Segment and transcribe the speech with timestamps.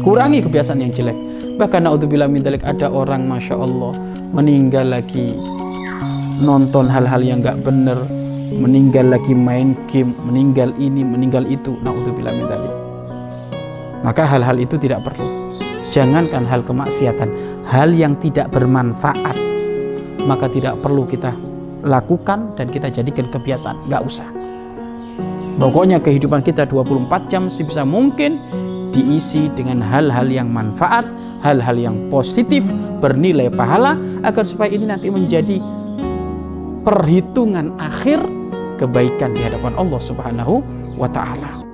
[0.00, 1.16] kurangi kebiasaan yang jelek.
[1.60, 3.92] Bahkan naudzubillah min dalik ada orang masya Allah
[4.32, 5.36] meninggal lagi
[6.40, 8.00] nonton hal-hal yang nggak bener
[8.56, 12.74] meninggal lagi main game meninggal ini meninggal itu naudzubillah min dalik.
[14.00, 15.52] Maka hal-hal itu tidak perlu.
[15.92, 17.28] Jangankan hal kemaksiatan
[17.68, 19.36] hal yang tidak bermanfaat
[20.24, 21.32] maka tidak perlu kita
[21.84, 23.88] lakukan dan kita jadikan kebiasaan.
[23.88, 24.28] Nggak usah.
[25.60, 28.40] Pokoknya kehidupan kita 24 jam sebisa mungkin
[29.00, 31.08] diisi dengan hal-hal yang manfaat,
[31.40, 32.60] hal-hal yang positif,
[33.00, 35.56] bernilai pahala agar supaya ini nanti menjadi
[36.84, 38.20] perhitungan akhir
[38.76, 40.60] kebaikan di hadapan Allah Subhanahu
[41.00, 41.69] wa taala.